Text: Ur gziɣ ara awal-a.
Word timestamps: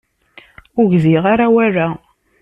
Ur 0.79 0.85
gziɣ 0.93 1.23
ara 1.33 1.45
awal-a. 1.49 1.87